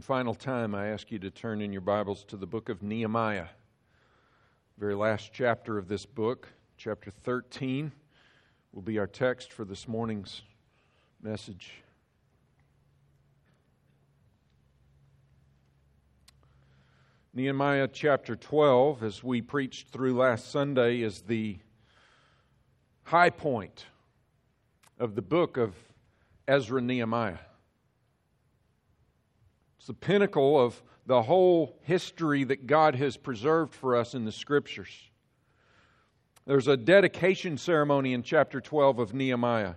[0.00, 2.82] And final time, I ask you to turn in your Bibles to the book of
[2.82, 3.48] Nehemiah.
[4.78, 7.92] Very last chapter of this book, chapter 13,
[8.72, 10.40] will be our text for this morning's
[11.22, 11.72] message.
[17.34, 21.58] Nehemiah chapter 12, as we preached through last Sunday, is the
[23.02, 23.84] high point
[24.98, 25.74] of the book of
[26.48, 27.36] Ezra Nehemiah.
[29.90, 35.10] The pinnacle of the whole history that God has preserved for us in the Scriptures.
[36.46, 39.74] There's a dedication ceremony in chapter 12 of Nehemiah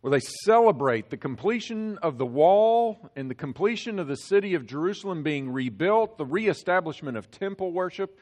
[0.00, 4.66] where they celebrate the completion of the wall and the completion of the city of
[4.66, 8.18] Jerusalem being rebuilt, the reestablishment of temple worship,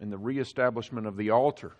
[0.00, 1.72] and the reestablishment of the altar.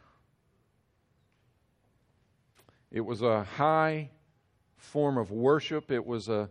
[2.91, 4.10] It was a high
[4.77, 6.51] form of worship, it was a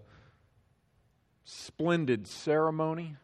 [1.43, 3.17] splendid ceremony.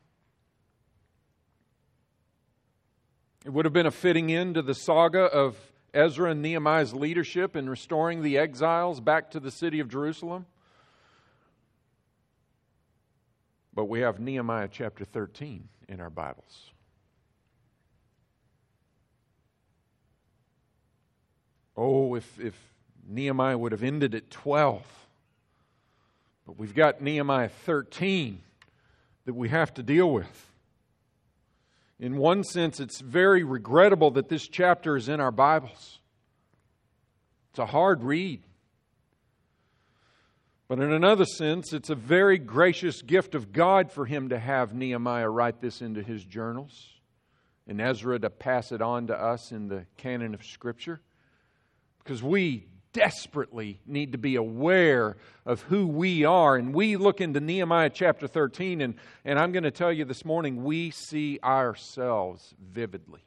[3.46, 5.58] It would have been a fitting end to the saga of
[5.94, 10.46] Ezra and Nehemiah's leadership in restoring the exiles back to the city of Jerusalem.
[13.74, 16.72] But we have Nehemiah chapter 13 in our Bibles.
[21.78, 22.56] Oh, if, if
[23.08, 24.84] Nehemiah would have ended at 12.
[26.50, 28.42] But we've got Nehemiah 13
[29.26, 30.48] that we have to deal with.
[32.00, 36.00] In one sense, it's very regrettable that this chapter is in our Bibles.
[37.52, 38.42] It's a hard read.
[40.68, 44.74] But in another sense, it's a very gracious gift of God for him to have
[44.74, 46.94] Nehemiah write this into his journals
[47.68, 51.00] and Ezra to pass it on to us in the canon of Scripture.
[52.00, 56.56] Because we desperately need to be aware of who we are.
[56.56, 60.26] And we look into Nehemiah chapter 13, and, and I'm going to tell you this
[60.26, 63.22] morning, we see ourselves vividly.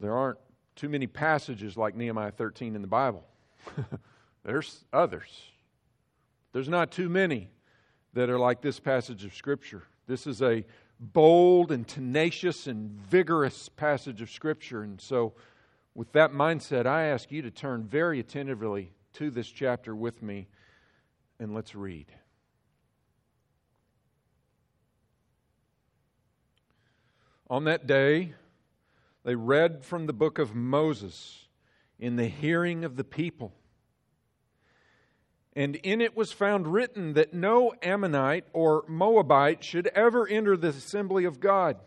[0.00, 0.38] There aren't
[0.76, 3.24] too many passages like Nehemiah 13 in the Bible.
[4.44, 5.28] There's others.
[6.52, 7.50] There's not too many
[8.14, 9.82] that are like this passage of Scripture.
[10.06, 10.64] This is a
[11.00, 14.82] bold and tenacious and vigorous passage of Scripture.
[14.82, 15.34] And so,
[15.94, 20.48] with that mindset, I ask you to turn very attentively to this chapter with me
[21.40, 22.06] and let's read.
[27.50, 28.34] On that day,
[29.24, 31.48] they read from the book of Moses
[31.98, 33.54] in the hearing of the people.
[35.58, 40.68] And in it was found written that no Ammonite or Moabite should ever enter the
[40.68, 41.78] assembly of God.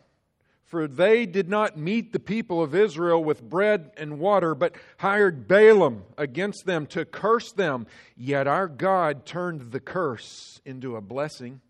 [0.66, 5.48] For they did not meet the people of Israel with bread and water, but hired
[5.48, 7.88] Balaam against them to curse them.
[8.18, 11.62] Yet our God turned the curse into a blessing.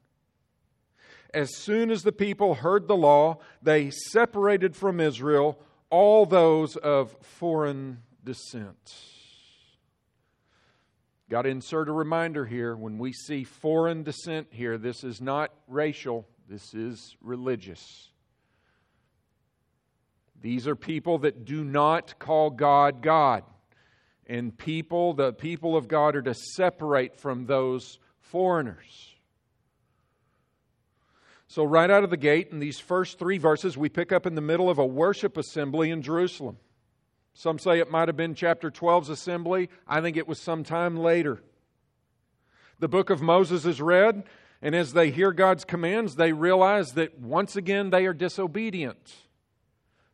[1.35, 5.59] As soon as the people heard the law, they separated from Israel
[5.91, 8.95] all those of foreign descent.
[11.31, 15.53] Got to insert a reminder here when we see foreign descent here, this is not
[15.65, 18.09] racial, this is religious.
[20.41, 23.43] These are people that do not call God God.
[24.27, 29.15] And people, the people of God, are to separate from those foreigners.
[31.47, 34.35] So, right out of the gate, in these first three verses, we pick up in
[34.35, 36.57] the middle of a worship assembly in Jerusalem.
[37.33, 39.69] Some say it might have been chapter 12's assembly.
[39.87, 41.41] I think it was sometime later.
[42.79, 44.23] The book of Moses is read,
[44.61, 49.15] and as they hear God's commands, they realize that once again they are disobedient.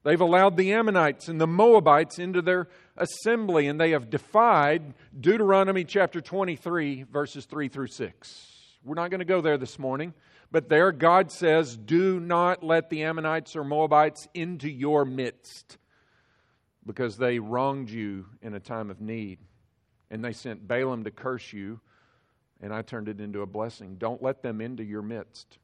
[0.04, 5.84] They've allowed the Ammonites and the Moabites into their assembly, and they have defied Deuteronomy
[5.84, 8.48] chapter 23, verses 3 through 6.
[8.84, 10.14] We're not going to go there this morning,
[10.52, 15.78] but there God says, Do not let the Ammonites or Moabites into your midst
[16.88, 19.38] because they wronged you in a time of need.
[20.10, 21.82] And they sent Balaam to curse you,
[22.62, 23.98] and I turned it into a blessing.
[23.98, 25.60] Don't let them into your midst.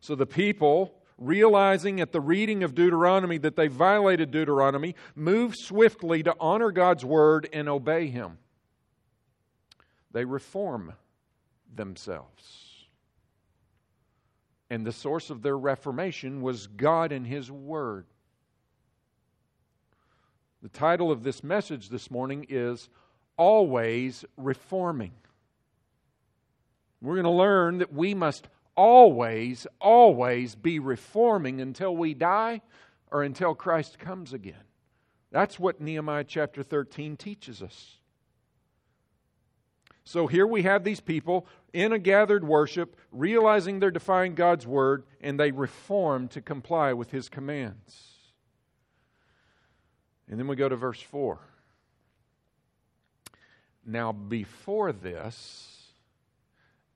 [0.00, 6.22] So the people, realizing at the reading of Deuteronomy that they violated Deuteronomy, move swiftly
[6.22, 8.38] to honor God's word and obey Him.
[10.12, 10.92] They reform
[11.74, 12.86] themselves.
[14.70, 18.06] And the source of their reformation was God and His Word.
[20.60, 22.88] The title of this message this morning is
[23.36, 25.12] Always Reforming.
[27.00, 32.60] We're going to learn that we must always, always be reforming until we die
[33.12, 34.64] or until Christ comes again.
[35.30, 37.98] That's what Nehemiah chapter 13 teaches us.
[40.02, 45.04] So here we have these people in a gathered worship, realizing they're defying God's word,
[45.20, 48.17] and they reform to comply with his commands.
[50.28, 51.38] And then we go to verse 4.
[53.86, 55.92] Now, before this,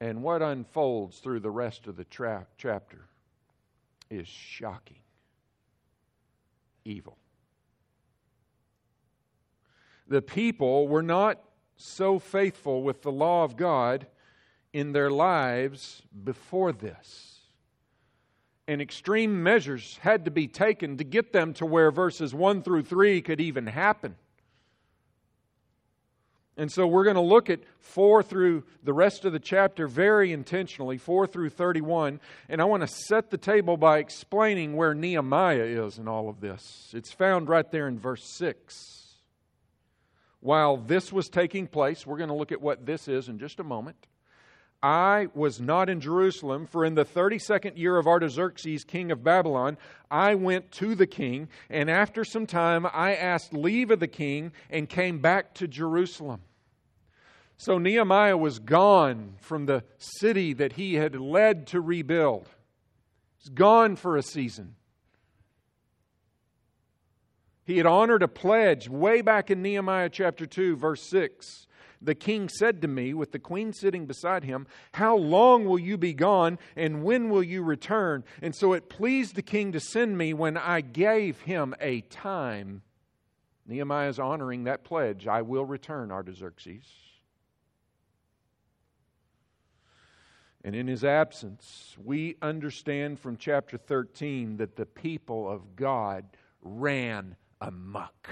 [0.00, 3.06] and what unfolds through the rest of the tra- chapter
[4.10, 4.98] is shocking
[6.84, 7.16] evil.
[10.08, 11.40] The people were not
[11.76, 14.06] so faithful with the law of God
[14.72, 17.31] in their lives before this.
[18.72, 22.84] And extreme measures had to be taken to get them to where verses 1 through
[22.84, 24.14] 3 could even happen.
[26.56, 30.32] And so we're going to look at 4 through the rest of the chapter very
[30.32, 32.18] intentionally, 4 through 31.
[32.48, 36.40] And I want to set the table by explaining where Nehemiah is in all of
[36.40, 36.92] this.
[36.94, 39.18] It's found right there in verse 6.
[40.40, 43.60] While this was taking place, we're going to look at what this is in just
[43.60, 44.06] a moment.
[44.82, 49.78] I was not in Jerusalem, for in the 32nd year of Artaxerxes, king of Babylon,
[50.10, 54.52] I went to the king, and after some time I asked leave of the king
[54.70, 56.40] and came back to Jerusalem.
[57.56, 62.48] So Nehemiah was gone from the city that he had led to rebuild.
[63.38, 64.74] He's gone for a season.
[67.64, 71.68] He had honored a pledge way back in Nehemiah chapter 2, verse 6
[72.04, 75.96] the king said to me, with the queen sitting beside him, How long will you
[75.96, 78.24] be gone, and when will you return?
[78.40, 82.82] And so it pleased the king to send me when I gave him a time.
[83.66, 85.26] Nehemiah is honoring that pledge.
[85.26, 86.84] I will return, Artaxerxes.
[90.64, 96.24] And in his absence, we understand from chapter 13 that the people of God
[96.60, 98.28] ran amuck.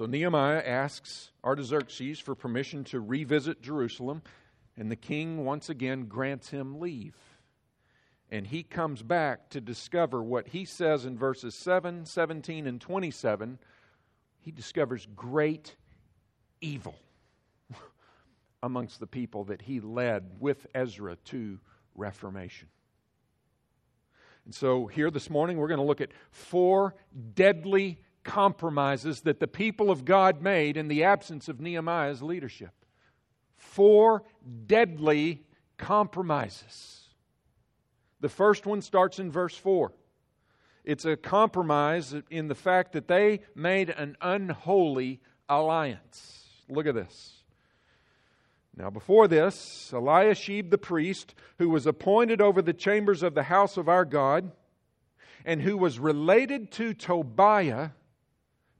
[0.00, 4.22] So Nehemiah asks Artaxerxes for permission to revisit Jerusalem,
[4.74, 7.14] and the king once again grants him leave.
[8.30, 13.58] And he comes back to discover what he says in verses 7, 17, and 27.
[14.38, 15.76] He discovers great
[16.62, 16.94] evil
[18.62, 21.58] amongst the people that he led with Ezra to
[21.94, 22.68] Reformation.
[24.46, 26.94] And so, here this morning, we're going to look at four
[27.34, 32.72] deadly compromises that the people of God made in the absence of Nehemiah's leadership.
[33.56, 34.24] Four
[34.66, 35.42] deadly
[35.78, 37.08] compromises.
[38.20, 39.92] The first one starts in verse 4.
[40.84, 46.46] It's a compromise in the fact that they made an unholy alliance.
[46.68, 47.40] Look at this.
[48.76, 53.76] Now, before this, Eliashib the priest, who was appointed over the chambers of the house
[53.76, 54.52] of our God,
[55.44, 57.90] and who was related to Tobiah,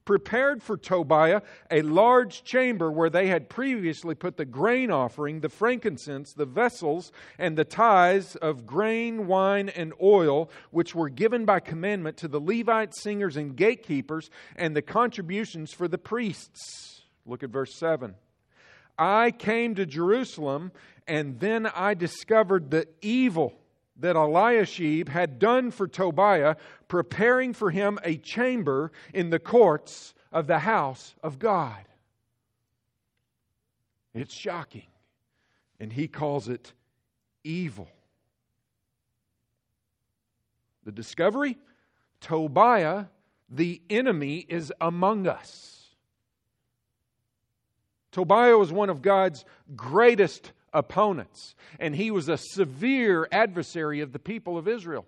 [0.04, 5.48] prepared for Tobiah a large chamber where they had previously put the grain offering, the
[5.48, 11.60] frankincense, the vessels, and the tithes of grain, wine, and oil, which were given by
[11.60, 17.02] commandment to the Levite singers and gatekeepers, and the contributions for the priests.
[17.26, 18.14] Look at verse 7.
[18.98, 20.72] I came to Jerusalem,
[21.06, 23.59] and then I discovered the evil
[24.00, 26.56] that Eliashib had done for Tobiah,
[26.88, 31.84] preparing for him a chamber in the courts of the house of God.
[34.14, 34.86] It's shocking.
[35.78, 36.72] And he calls it
[37.44, 37.88] evil.
[40.84, 41.58] The discovery
[42.20, 43.06] Tobiah,
[43.48, 45.80] the enemy, is among us.
[48.12, 49.44] Tobiah was one of God's
[49.76, 55.06] greatest opponents, and he was a severe adversary of the people of Israel.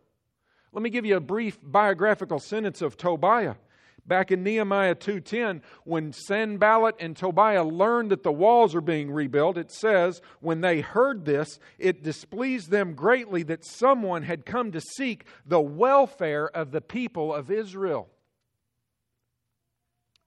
[0.72, 3.56] Let me give you a brief biographical sentence of Tobiah.
[4.04, 9.56] Back in Nehemiah 2:10, when Sanballat and Tobiah learned that the walls are being rebuilt,
[9.56, 14.80] it says, when they heard this, it displeased them greatly that someone had come to
[14.80, 18.08] seek the welfare of the people of Israel.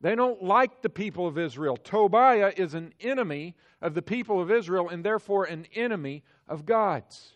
[0.02, 1.78] They don't like the people of Israel.
[1.78, 7.32] Tobiah is an enemy of the people of Israel and therefore an enemy of God's.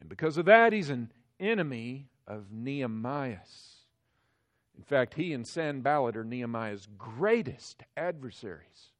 [0.00, 3.76] And because of that, he's an enemy of Nehemiah's.
[4.76, 8.90] In fact, he and Sanballat are Nehemiah's greatest adversaries.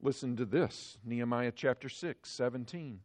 [0.00, 3.00] Listen to this Nehemiah chapter 6, 17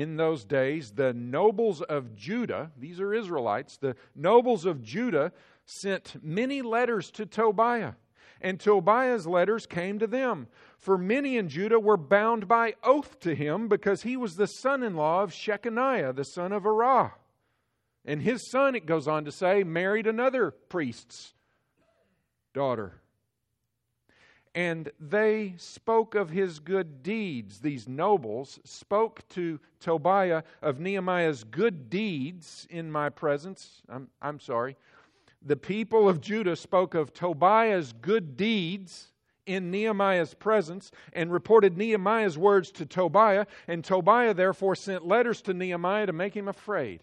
[0.00, 5.30] in those days, the nobles of Judah, these are Israelites, the nobles of Judah
[5.66, 7.92] sent many letters to Tobiah,
[8.40, 10.48] and Tobiah's letters came to them.
[10.78, 14.82] For many in Judah were bound by oath to him because he was the son
[14.82, 17.12] in law of Shechaniah, the son of Arah.
[18.06, 21.34] And his son, it goes on to say, married another priest's
[22.54, 22.99] daughter.
[24.54, 27.60] And they spoke of his good deeds.
[27.60, 33.82] These nobles spoke to Tobiah of Nehemiah's good deeds in my presence.
[33.88, 34.76] I'm, I'm sorry.
[35.42, 39.12] The people of Judah spoke of Tobiah's good deeds
[39.46, 43.46] in Nehemiah's presence and reported Nehemiah's words to Tobiah.
[43.68, 47.00] And Tobiah therefore sent letters to Nehemiah to make him afraid.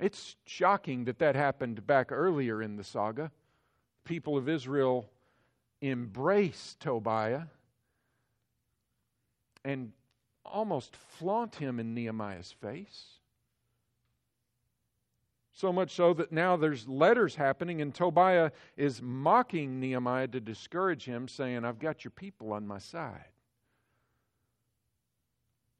[0.00, 3.30] It's shocking that that happened back earlier in the saga.
[4.04, 5.08] People of Israel
[5.90, 7.44] embrace Tobiah
[9.64, 9.92] and
[10.44, 13.04] almost flaunt him in Nehemiah's face.
[15.52, 21.04] So much so that now there's letters happening, and Tobiah is mocking Nehemiah to discourage
[21.04, 23.28] him, saying, I've got your people on my side.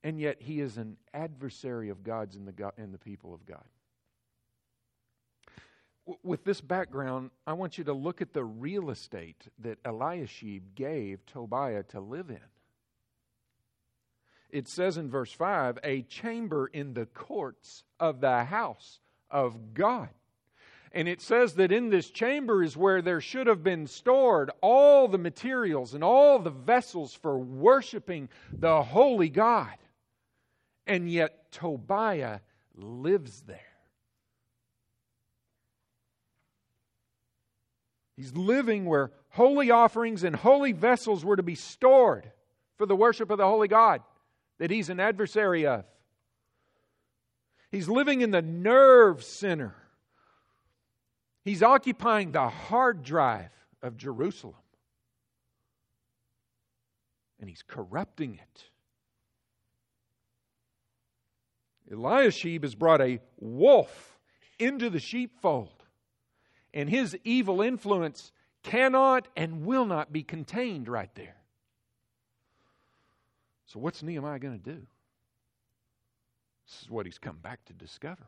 [0.04, 3.44] And yet he is an adversary of God's and the, God, and the people of
[3.46, 3.64] God
[6.22, 11.24] with this background, I want you to look at the real estate that Eliashib gave
[11.26, 12.40] Tobiah to live in.
[14.50, 20.10] It says in verse 5 a chamber in the courts of the house of God.
[20.92, 25.08] And it says that in this chamber is where there should have been stored all
[25.08, 29.74] the materials and all the vessels for worshiping the holy God.
[30.86, 32.40] And yet Tobiah
[32.76, 33.73] lives there.
[38.16, 42.30] He's living where holy offerings and holy vessels were to be stored
[42.76, 44.02] for the worship of the holy God
[44.58, 45.84] that he's an adversary of.
[47.70, 49.74] He's living in the nerve center.
[51.44, 53.50] He's occupying the hard drive
[53.82, 54.54] of Jerusalem.
[57.40, 58.64] And he's corrupting it.
[61.90, 64.18] Eliashib has brought a wolf
[64.58, 65.83] into the sheepfold
[66.74, 68.32] and his evil influence
[68.64, 71.36] cannot and will not be contained right there.
[73.66, 74.82] So, what's Nehemiah going to do?
[76.66, 78.26] This is what he's come back to discover.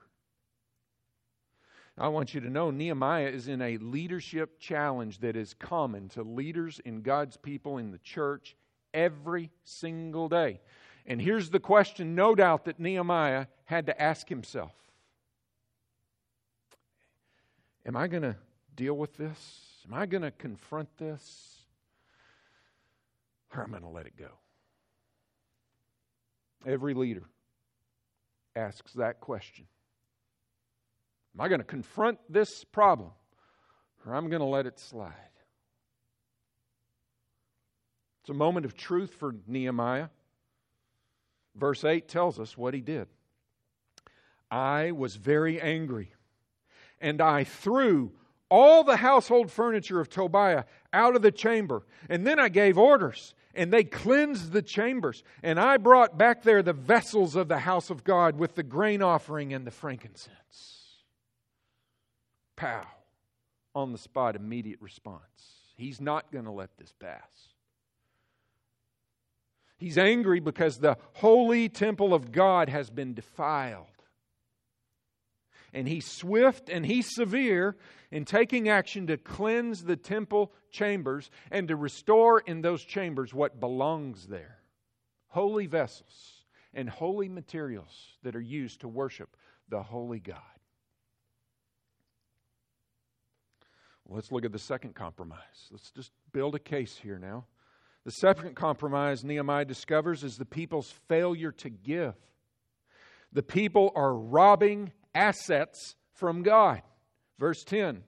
[1.99, 6.23] I want you to know Nehemiah is in a leadership challenge that is common to
[6.23, 8.55] leaders in God's people in the church
[8.93, 10.61] every single day.
[11.07, 14.73] And here's the question, no doubt, that Nehemiah had to ask himself
[17.87, 18.35] Am I going to
[18.75, 19.39] deal with this?
[19.87, 21.61] Am I going to confront this?
[23.55, 24.31] Or am I going to let it go?
[26.67, 27.23] Every leader
[28.57, 29.67] asks that question.
[31.35, 33.11] Am I going to confront this problem?
[34.05, 35.13] Or am I'm going to let it slide?
[38.23, 40.09] It's a moment of truth for Nehemiah.
[41.55, 43.07] Verse 8 tells us what he did.
[44.51, 46.16] I was very angry
[47.01, 48.13] and I threw
[48.49, 51.83] all the household furniture of Tobiah out of the chamber.
[52.09, 55.23] And then I gave orders, and they cleansed the chambers.
[55.43, 59.03] And I brought back there the vessels of the house of God with the grain
[59.03, 60.33] offering and the frankincense.
[62.57, 62.87] Pow.
[63.75, 65.21] On the spot, immediate response.
[65.77, 67.21] He's not going to let this pass.
[69.77, 73.96] He's angry because the holy temple of God has been defiled
[75.73, 77.77] and he's swift and he's severe
[78.11, 83.61] in taking action to cleanse the temple chambers and to restore in those chambers what
[83.61, 84.59] belongs there
[85.29, 89.37] holy vessels and holy materials that are used to worship
[89.69, 90.41] the holy God.
[94.09, 95.69] Let's look at the second compromise.
[95.71, 97.45] Let's just build a case here now.
[98.05, 102.15] The second compromise Nehemiah discovers is the people's failure to give.
[103.33, 106.83] The people are robbing assets from God.
[107.39, 108.05] Verse 10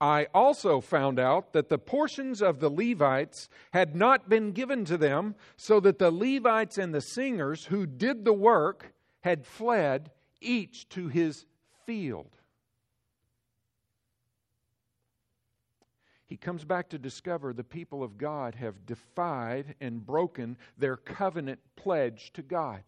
[0.00, 4.96] I also found out that the portions of the Levites had not been given to
[4.96, 10.88] them, so that the Levites and the singers who did the work had fled, each
[10.88, 11.44] to his
[11.84, 12.38] field.
[16.24, 21.60] He comes back to discover the people of God have defied and broken their covenant
[21.76, 22.84] pledge to God.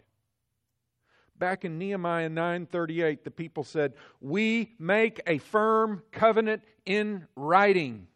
[1.42, 8.06] Back in Nehemiah 9:38, the people said, "We make a firm covenant in writing."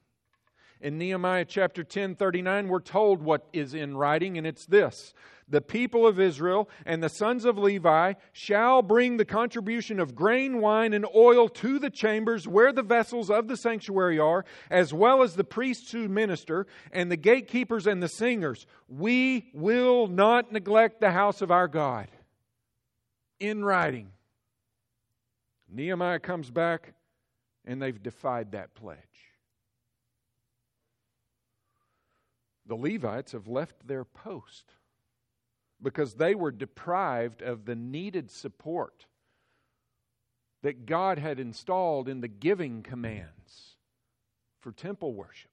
[0.81, 5.13] In Nehemiah chapter 10, 39, we're told what is in writing, and it's this
[5.49, 10.61] The people of Israel and the sons of Levi shall bring the contribution of grain,
[10.61, 15.21] wine, and oil to the chambers where the vessels of the sanctuary are, as well
[15.25, 18.69] as the priests who minister, and the gatekeepers and the singers.
[18.89, 22.07] We will not neglect the house of our God
[23.41, 24.11] in writing.
[25.69, 26.95] Nehemiah comes back,
[27.65, 28.99] and they've defied that pledge.
[32.67, 34.75] The Levites have left their post
[35.83, 39.07] because they were deprived of the needed support
[40.63, 43.77] that God had installed in the giving commands
[44.61, 45.51] for temple worship.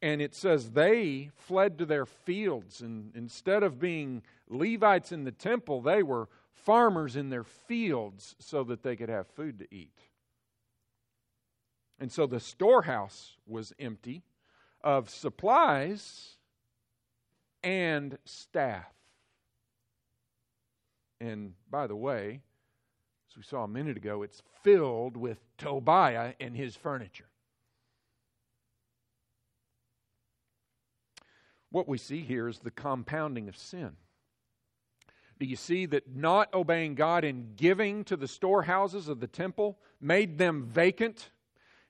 [0.00, 5.32] And it says they fled to their fields, and instead of being Levites in the
[5.32, 9.98] temple, they were farmers in their fields so that they could have food to eat.
[11.98, 14.22] And so the storehouse was empty
[14.82, 16.36] of supplies
[17.62, 18.92] and staff.
[21.20, 22.40] And by the way,
[23.30, 27.28] as we saw a minute ago, it's filled with Tobiah and his furniture.
[31.70, 33.96] What we see here is the compounding of sin.
[35.42, 39.76] Do you see that not obeying God and giving to the storehouses of the temple
[40.00, 41.32] made them vacant?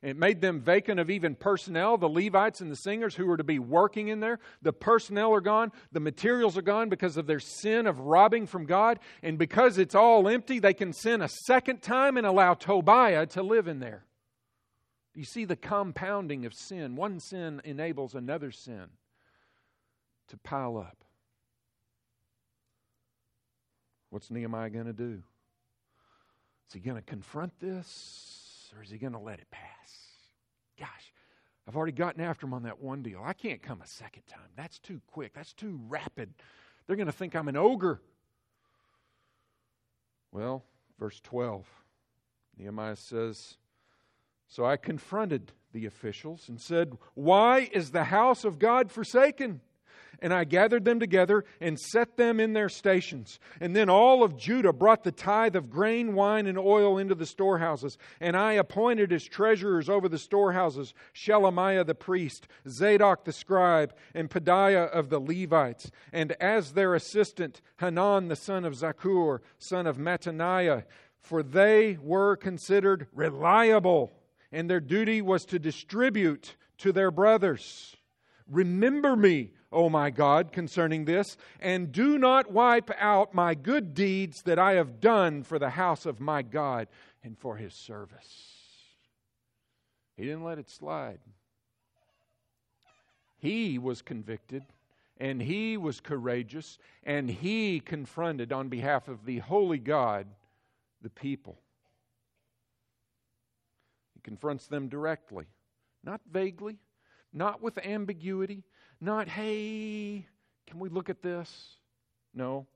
[0.00, 3.44] It made them vacant of even personnel, the Levites and the singers who were to
[3.44, 4.38] be working in there.
[4.62, 5.71] The personnel are gone.
[5.92, 8.99] The materials are gone because of their sin of robbing from God.
[9.23, 13.42] And because it's all empty, they can sin a second time and allow Tobiah to
[13.42, 14.06] live in there.
[15.14, 16.97] You see the compounding of sin.
[16.97, 18.87] One sin enables another sin
[20.28, 21.04] to pile up.
[24.12, 25.23] What's Nehemiah going to do?
[26.69, 29.90] Is he going to confront this or is he going to let it pass?
[30.78, 31.14] Gosh,
[31.66, 33.23] I've already gotten after him on that one deal.
[33.25, 34.50] I can't come a second time.
[34.54, 35.33] That's too quick.
[35.33, 36.35] That's too rapid.
[36.87, 38.02] They're going to think I'm an ogre.
[40.31, 40.62] Well,
[40.99, 41.66] verse 12,
[42.59, 43.57] Nehemiah says,
[44.47, 49.62] So I confronted the officials and said, Why is the house of God forsaken?
[50.23, 53.38] And I gathered them together and set them in their stations.
[53.61, 57.26] And then all of Judah brought the tithe of grain, wine, and oil into the
[57.26, 57.99] storehouses.
[58.21, 64.30] And I appointed as treasurers over the storehouses Shelemiah the priest, Zadok the scribe, and
[64.30, 65.91] Pedaiah of the Levites.
[66.13, 70.85] And as their assistant, Hanan the son of Zaccur, son of Mattaniah,
[71.21, 74.13] for they were considered reliable,
[74.52, 77.97] and their duty was to distribute to their brothers.
[78.49, 84.43] Remember me, O my God, concerning this, and do not wipe out my good deeds
[84.43, 86.89] that I have done for the house of my God
[87.25, 88.52] and for his service.
[90.17, 91.21] He didn't let it slide.
[93.39, 94.63] He was convicted
[95.19, 100.26] and he was courageous and he confronted on behalf of the holy God
[101.00, 101.58] the people.
[104.15, 105.47] He confronts them directly,
[106.04, 106.76] not vaguely,
[107.32, 108.63] not with ambiguity,
[109.02, 110.26] not, hey,
[110.67, 111.76] can we look at this?
[112.32, 112.67] No.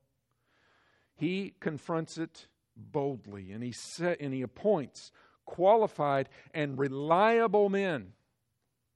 [1.15, 5.11] He confronts it boldly and he, set, and he appoints
[5.45, 8.13] qualified and reliable men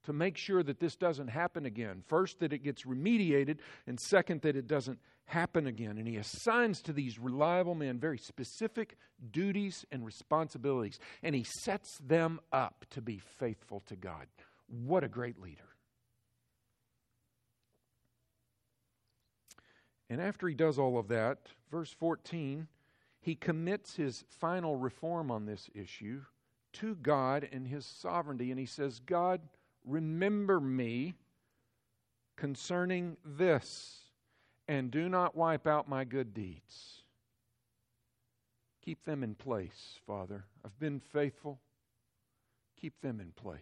[0.04, 2.04] to make sure that this doesn't happen again.
[2.08, 5.98] First, that it gets remediated, and second, that it doesn't happen again.
[5.98, 8.98] And he assigns to these reliable men very specific
[9.32, 14.28] duties and responsibilities, and he sets them up to be faithful to God.
[14.68, 15.71] What a great leader.
[20.12, 21.38] And after he does all of that,
[21.72, 22.68] verse 14,
[23.22, 26.24] he commits his final reform on this issue
[26.74, 28.52] to God and his sovereignty.
[28.52, 29.40] And he says, God,
[29.86, 31.14] remember me
[32.36, 34.00] concerning this,
[34.68, 37.04] and do not wipe out my good deeds.
[38.84, 40.44] Keep them in place, Father.
[40.66, 41.58] I've been faithful.
[42.82, 43.62] Keep them in place.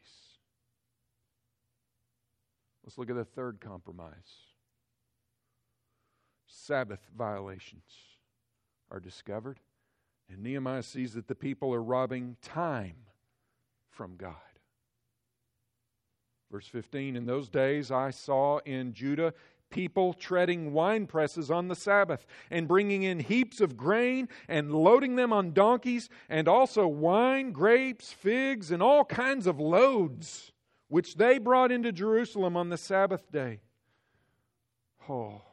[2.84, 4.49] Let's look at the third compromise.
[6.50, 7.84] Sabbath violations
[8.90, 9.60] are discovered,
[10.30, 12.96] and Nehemiah sees that the people are robbing time
[13.92, 14.34] from God.
[16.52, 19.34] Verse 15 In those days I saw in Judah
[19.70, 25.16] people treading wine presses on the Sabbath and bringing in heaps of grain and loading
[25.16, 30.52] them on donkeys, and also wine, grapes, figs, and all kinds of loads
[30.88, 33.60] which they brought into Jerusalem on the Sabbath day.
[35.08, 35.44] Oh,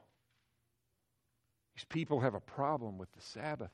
[1.76, 3.70] these people have a problem with the Sabbath.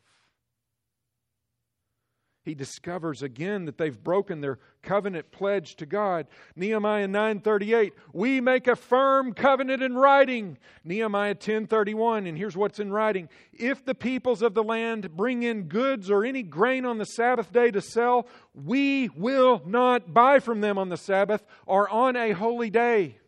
[2.45, 6.27] He discovers again that they've broken their covenant pledge to God.
[6.57, 10.59] Nehemiah 9:38, we make a firm covenant in writing.
[10.83, 13.29] Nehemiah 10:31, and here's what's in writing.
[13.53, 17.53] If the peoples of the land bring in goods or any grain on the Sabbath
[17.53, 22.33] day to sell, we will not buy from them on the Sabbath or on a
[22.33, 23.21] holy day.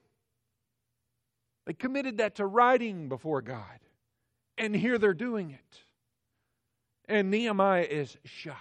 [1.67, 3.84] They committed that to writing before God.
[4.57, 5.85] And here they're doing it.
[7.07, 8.61] And Nehemiah is shocked.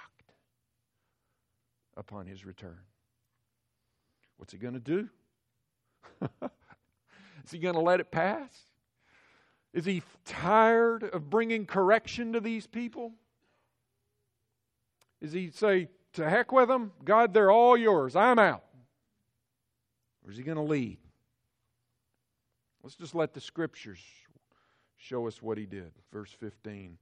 [1.96, 2.80] upon his return.
[4.38, 5.10] What's he going to do?
[7.46, 8.50] Is he going to let it pass?
[9.74, 13.12] Is he tired of bringing correction to these people?
[15.22, 16.92] Is he say, to heck with them?
[17.04, 18.16] God, they're all yours.
[18.16, 18.64] I'm out.
[20.26, 20.98] Or is he going to lead?
[22.84, 24.00] Let's just let the scriptures
[25.04, 25.92] show us what he did.
[26.12, 26.98] Verse 15.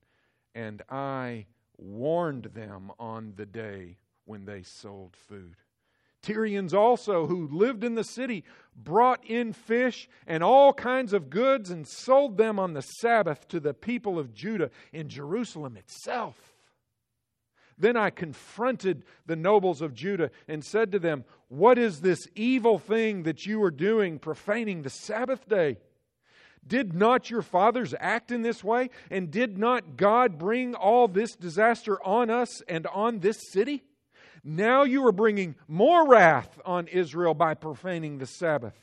[0.56, 1.46] And I
[1.78, 5.56] warned them on the day when they sold food.
[6.22, 8.44] Tyrians also, who lived in the city,
[8.76, 13.60] brought in fish and all kinds of goods and sold them on the Sabbath to
[13.60, 16.54] the people of Judah in Jerusalem itself.
[17.78, 22.78] Then I confronted the nobles of Judah and said to them, What is this evil
[22.78, 25.78] thing that you are doing, profaning the Sabbath day?
[26.66, 28.90] Did not your fathers act in this way?
[29.10, 33.84] And did not God bring all this disaster on us and on this city?
[34.44, 38.76] Now you are bringing more wrath on Israel by profaning the Sabbath.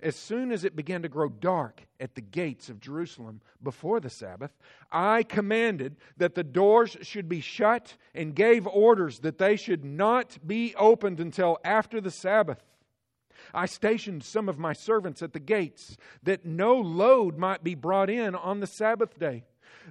[0.00, 4.10] As soon as it began to grow dark at the gates of Jerusalem before the
[4.10, 4.52] Sabbath,
[4.92, 10.38] I commanded that the doors should be shut and gave orders that they should not
[10.46, 12.62] be opened until after the Sabbath.
[13.54, 18.10] I stationed some of my servants at the gates that no load might be brought
[18.10, 19.44] in on the Sabbath day.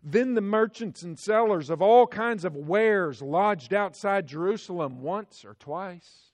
[0.03, 5.55] Then the merchants and sellers of all kinds of wares lodged outside Jerusalem once or
[5.55, 6.31] twice.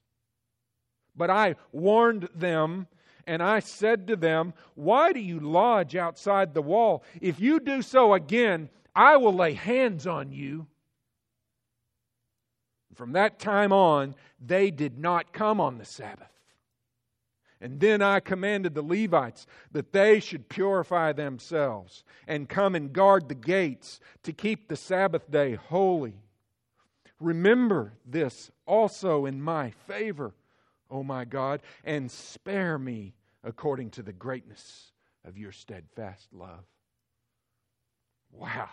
[1.16, 2.88] But I warned them
[3.26, 7.04] and I said to them, Why do you lodge outside the wall?
[7.22, 10.68] If you do so again, I will lay hands on you.
[12.94, 16.33] From that time on, they did not come on the Sabbath.
[17.64, 23.30] And then I commanded the Levites that they should purify themselves and come and guard
[23.30, 26.16] the gates to keep the Sabbath day holy.
[27.22, 30.36] Remember this also in my favor,
[30.92, 33.14] O my God, and spare me
[33.46, 34.92] according to the greatness
[35.24, 36.66] of your steadfast love.
[38.34, 38.68] Wow.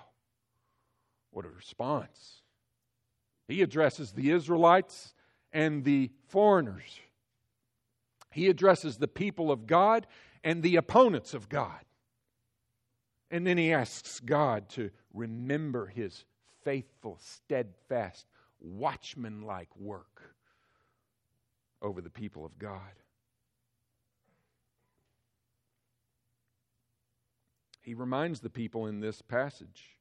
[1.31, 2.42] What a response.
[3.46, 5.14] He addresses the Israelites
[5.53, 6.98] and the foreigners
[8.30, 10.06] he addresses the people of God
[10.44, 11.84] and the opponents of God.
[13.30, 16.24] And then he asks God to remember his
[16.64, 18.26] faithful, steadfast,
[18.60, 20.34] watchman like work
[21.82, 22.80] over the people of God.
[27.82, 29.96] He reminds the people in this passage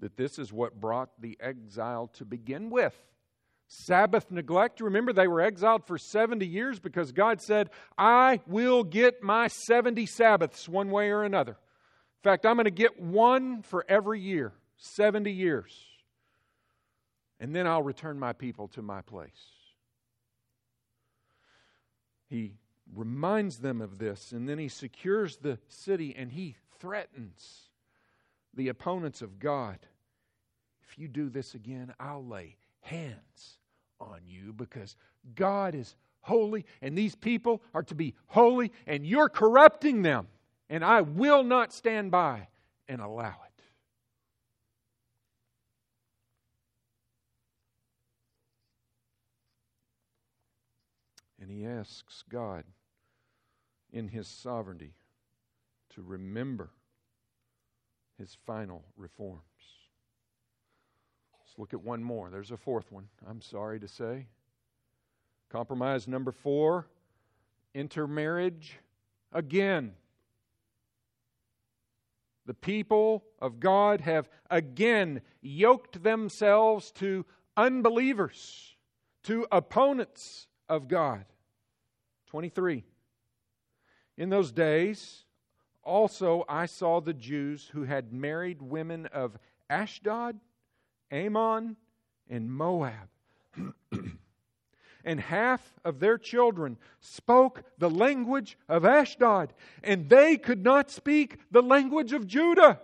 [0.00, 2.96] that this is what brought the exile to begin with.
[3.74, 4.82] Sabbath neglect.
[4.82, 10.04] Remember, they were exiled for 70 years because God said, I will get my 70
[10.04, 11.52] Sabbaths one way or another.
[11.52, 15.74] In fact, I'm going to get one for every year, 70 years.
[17.40, 19.30] And then I'll return my people to my place.
[22.28, 22.52] He
[22.94, 27.70] reminds them of this, and then he secures the city and he threatens
[28.54, 29.78] the opponents of God.
[30.88, 33.58] If you do this again, I'll lay hands
[34.02, 34.96] on you because
[35.34, 40.28] God is holy and these people are to be holy and you're corrupting them.
[40.68, 42.48] And I will not stand by
[42.88, 43.62] and allow it.
[51.40, 52.64] And he asks God
[53.92, 54.94] in his sovereignty
[55.90, 56.70] to remember
[58.16, 59.40] his final reform.
[61.52, 62.30] Let's look at one more.
[62.30, 64.28] There's a fourth one, I'm sorry to say.
[65.50, 66.86] Compromise number four
[67.74, 68.78] intermarriage
[69.34, 69.92] again.
[72.46, 78.74] The people of God have again yoked themselves to unbelievers,
[79.24, 81.26] to opponents of God.
[82.28, 82.82] 23.
[84.16, 85.26] In those days,
[85.82, 89.36] also I saw the Jews who had married women of
[89.68, 90.40] Ashdod
[91.12, 91.76] Ammon,
[92.28, 93.08] and Moab.
[95.04, 101.38] and half of their children spoke the language of Ashdod, and they could not speak
[101.50, 102.80] the language of Judah,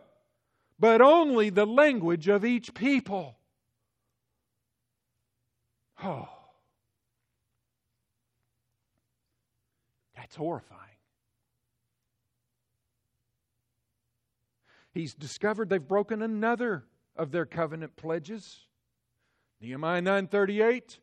[0.78, 3.36] but only the language of each people.
[6.04, 6.28] Oh,
[10.14, 10.78] that's horrifying.
[14.92, 16.84] He's discovered they've broken another
[17.18, 18.66] of their covenant pledges.
[19.60, 20.98] Nehemiah 9:38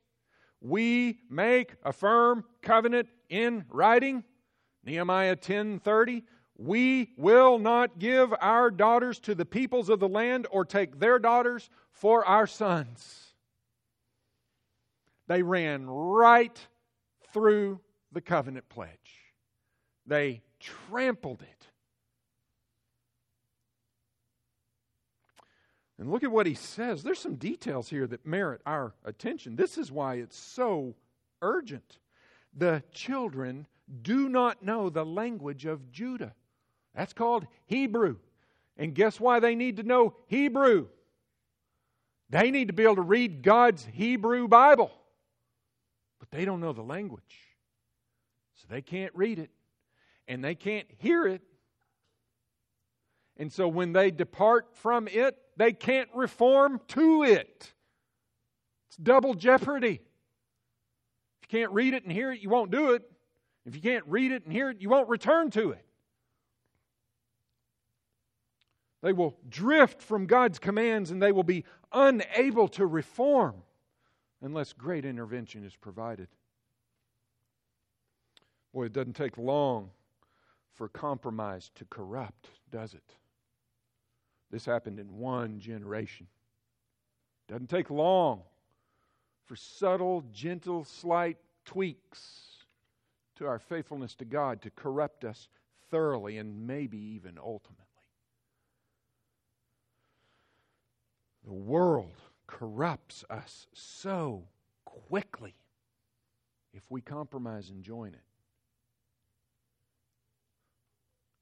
[0.61, 4.23] We make a firm covenant in writing.
[4.83, 6.23] Nehemiah 10:30
[6.55, 11.19] We will not give our daughters to the peoples of the land or take their
[11.19, 13.33] daughters for our sons.
[15.27, 16.67] They ran right
[17.33, 19.33] through the covenant pledge,
[20.05, 21.54] they trampled it.
[25.97, 27.03] And look at what he says.
[27.03, 29.55] There's some details here that merit our attention.
[29.55, 30.95] This is why it's so
[31.41, 31.99] urgent.
[32.53, 33.67] The children
[34.01, 36.33] do not know the language of Judah.
[36.93, 38.17] That's called Hebrew.
[38.77, 40.87] And guess why they need to know Hebrew?
[42.29, 44.91] They need to be able to read God's Hebrew Bible.
[46.19, 47.39] But they don't know the language.
[48.55, 49.51] So they can't read it
[50.27, 51.41] and they can't hear it.
[53.37, 57.73] And so when they depart from it, they can't reform to it.
[58.89, 60.01] It's double jeopardy.
[61.41, 63.03] If you can't read it and hear it, you won't do it.
[63.65, 65.85] If you can't read it and hear it, you won't return to it.
[69.01, 73.55] They will drift from God's commands and they will be unable to reform
[74.41, 76.27] unless great intervention is provided.
[78.73, 79.91] Boy, it doesn't take long
[80.73, 83.13] for compromise to corrupt, does it?
[84.51, 86.27] This happened in one generation.
[87.47, 88.41] Doesn't take long
[89.45, 92.63] for subtle, gentle, slight tweaks
[93.35, 95.49] to our faithfulness to God to corrupt us
[95.91, 97.85] thoroughly and maybe even ultimately.
[101.45, 102.15] The world
[102.47, 104.47] corrupts us so
[104.83, 105.53] quickly
[106.73, 108.23] if we compromise and join it.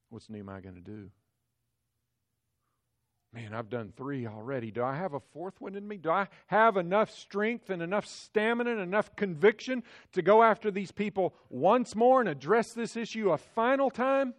[0.09, 1.09] What's Nehemiah going to do?
[3.33, 4.69] Man, I've done three already.
[4.69, 5.97] Do I have a fourth one in me?
[5.97, 10.91] Do I have enough strength and enough stamina and enough conviction to go after these
[10.91, 14.35] people once more and address this issue a final time?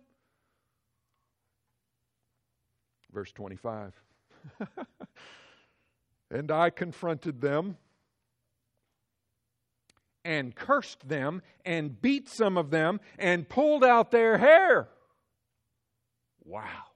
[3.13, 4.01] Verse 25.
[6.31, 7.77] and I confronted them
[10.25, 14.89] and cursed them and beat some of them and pulled out their hair.
[16.45, 16.94] Wow.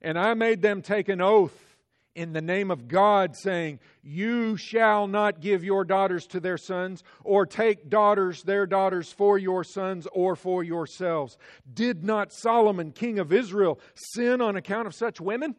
[0.00, 1.68] And I made them take an oath
[2.14, 7.04] in the name of God, saying, You shall not give your daughters to their sons,
[7.22, 11.38] or take daughters, their daughters, for your sons or for yourselves.
[11.72, 15.54] Did not Solomon, king of Israel, sin on account of such women?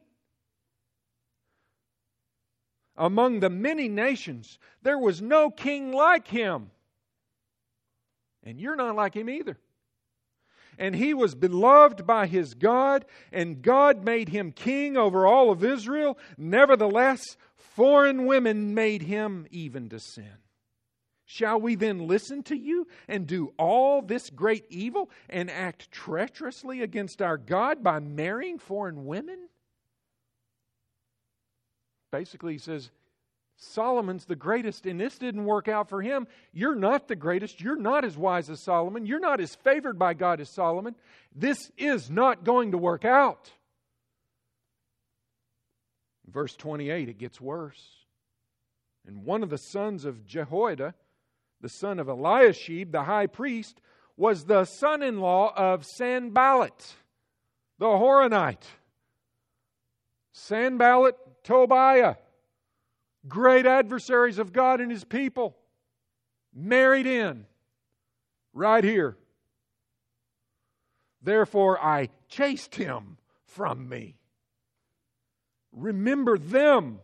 [2.97, 6.71] Among the many nations, there was no king like him.
[8.43, 9.57] And you're not like him either
[10.79, 15.63] and he was beloved by his God, and God made him king over all of
[15.63, 16.17] Israel.
[16.37, 17.21] Nevertheless,
[17.55, 20.37] foreign women made him even to sin.
[21.25, 26.81] Shall we then listen to you and do all this great evil and act treacherously
[26.81, 29.49] against our God by marrying foreign women?
[32.11, 32.89] Basically, he says,
[33.61, 36.27] Solomon's the greatest, and this didn't work out for him.
[36.53, 37.59] You're not the greatest.
[37.59, 39.05] You're not as wise as Solomon.
[39.05, 40.95] You're not as favored by God as Solomon.
[41.35, 43.51] This is not going to work out.
[46.25, 47.83] Verse 28, it gets worse.
[49.05, 50.93] And one of the sons of Jehoiada,
[51.59, 53.81] the son of Eliashib, the high priest,
[54.15, 56.93] was the son in law of Sanballat,
[57.77, 58.63] the Horonite.
[60.31, 62.15] Sanballat, Tobiah
[63.27, 65.55] great adversaries of God and His people,
[66.53, 67.45] married in
[68.53, 69.17] right here.
[71.21, 74.15] Therefore, I chased him from me.
[75.71, 76.99] Remember them,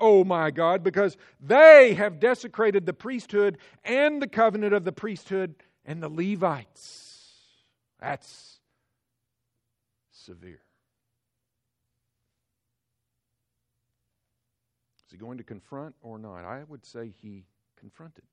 [0.00, 5.54] O my God, because they have desecrated the priesthood and the covenant of the priesthood
[5.84, 7.18] and the Levites.
[8.00, 8.58] That's
[10.12, 10.62] severe.
[15.08, 16.44] Is he going to confront or not?
[16.44, 17.46] I would say he
[17.80, 18.24] confronted.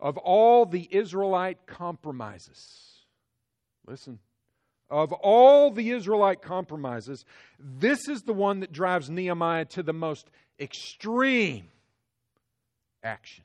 [0.00, 3.04] Of all the Israelite compromises,
[3.86, 4.18] listen,
[4.88, 7.26] of all the Israelite compromises,
[7.58, 11.68] this is the one that drives Nehemiah to the most extreme
[13.04, 13.44] action.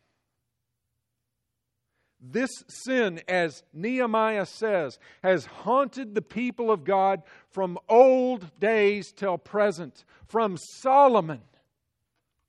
[2.31, 9.37] This sin, as Nehemiah says, has haunted the people of God from old days till
[9.37, 11.41] present, from Solomon,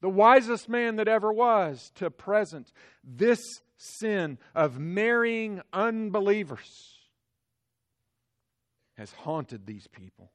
[0.00, 2.72] the wisest man that ever was, to present.
[3.04, 3.40] This
[3.76, 6.96] sin of marrying unbelievers
[8.96, 10.30] has haunted these people.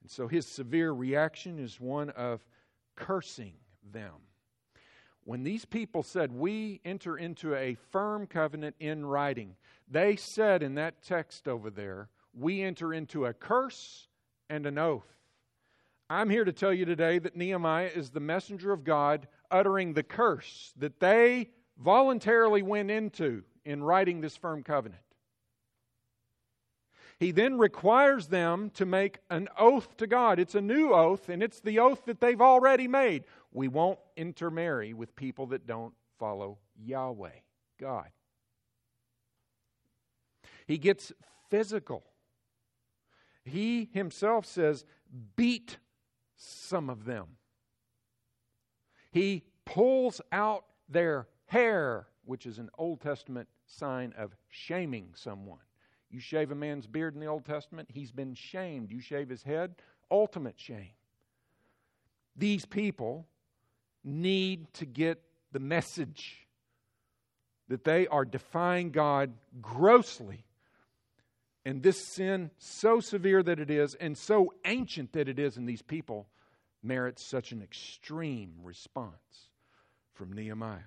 [0.00, 2.46] And so his severe reaction is one of
[2.94, 3.54] cursing
[3.92, 4.14] them
[5.26, 9.56] when these people said, We enter into a firm covenant in writing,
[9.88, 14.08] they said in that text over there, We enter into a curse
[14.48, 15.04] and an oath.
[16.08, 20.04] I'm here to tell you today that Nehemiah is the messenger of God uttering the
[20.04, 25.02] curse that they voluntarily went into in writing this firm covenant.
[27.18, 30.38] He then requires them to make an oath to God.
[30.38, 33.24] It's a new oath, and it's the oath that they've already made.
[33.56, 37.30] We won't intermarry with people that don't follow Yahweh,
[37.80, 38.10] God.
[40.66, 41.10] He gets
[41.48, 42.04] physical.
[43.44, 44.84] He himself says,
[45.36, 45.78] beat
[46.36, 47.28] some of them.
[49.10, 55.64] He pulls out their hair, which is an Old Testament sign of shaming someone.
[56.10, 58.90] You shave a man's beard in the Old Testament, he's been shamed.
[58.90, 59.76] You shave his head,
[60.10, 60.92] ultimate shame.
[62.36, 63.26] These people
[64.06, 65.20] need to get
[65.52, 66.46] the message
[67.68, 70.44] that they are defying God grossly.
[71.64, 75.66] And this sin, so severe that it is, and so ancient that it is in
[75.66, 76.28] these people,
[76.82, 79.50] merits such an extreme response
[80.14, 80.78] from Nehemiah.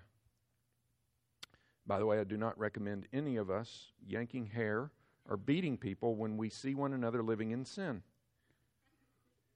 [1.86, 4.92] By the way, I do not recommend any of us yanking hair
[5.28, 8.04] or beating people when we see one another living in sin.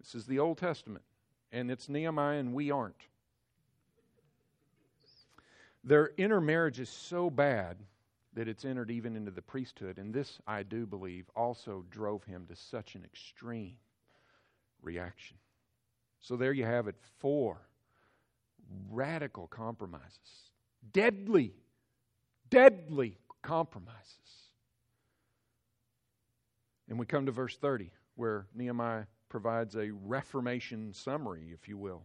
[0.02, 1.06] This is the Old Testament,
[1.52, 3.08] and it's Nehemiah, and we aren't.
[5.84, 7.78] Their intermarriage is so bad
[8.34, 12.48] that it's entered even into the priesthood, and this, I do believe, also drove him
[12.48, 13.76] to such an extreme
[14.82, 15.38] reaction.
[16.20, 17.58] So there you have it four
[18.90, 20.50] radical compromises,
[20.94, 21.54] deadly,
[22.50, 24.18] deadly compromises.
[26.90, 32.04] And we come to verse 30, where Nehemiah provides a reformation summary, if you will.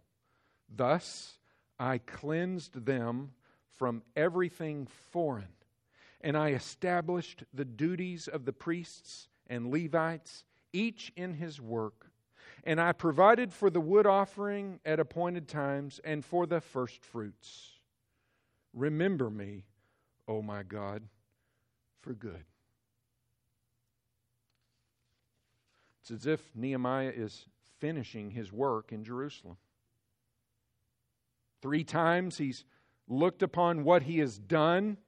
[0.75, 1.39] Thus
[1.79, 3.31] I cleansed them
[3.79, 5.55] from everything foreign,
[6.21, 12.11] and I established the duties of the priests and Levites, each in his work.
[12.65, 17.71] And I provided for the wood offering at appointed times and for the first fruits.
[18.75, 19.65] Remember me,
[20.27, 21.05] O my God,
[22.03, 22.45] for good.
[26.03, 27.47] It's as if Nehemiah is
[27.79, 29.57] finishing his work in Jerusalem.
[31.63, 32.65] Three times he's
[33.09, 34.99] looked upon what he has done,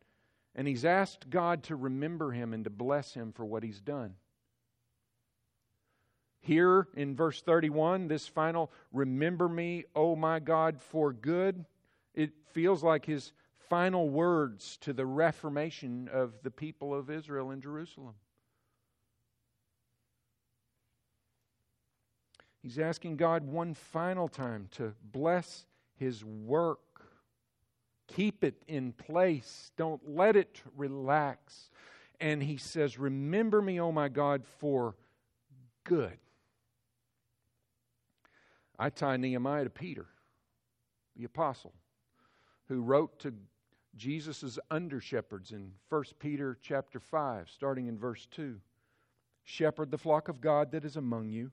[0.55, 4.15] and he's asked God to remember him and to bless him for what he's done.
[6.41, 11.67] Here in verse 31, this final, remember me, O my God, for good,
[12.15, 13.33] it feels like his
[13.69, 18.15] final words to the reformation of the people of Israel in Jerusalem.
[22.63, 26.81] He's asking God one final time to bless his work.
[28.15, 29.71] Keep it in place.
[29.77, 31.71] Don't let it relax.
[32.21, 34.97] And he says, Remember me, O my God, for
[35.85, 36.19] good.
[38.79, 40.07] I tie Nehemiah to Peter,
[41.17, 41.75] the apostle,
[42.69, 43.35] who wrote to
[43.97, 48.57] Jesus' under shepherds in 1 Peter chapter 5, starting in verse 2.
[49.45, 51.51] Shepherd the flock of God that is among you